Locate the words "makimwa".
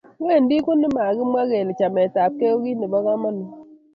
0.95-1.41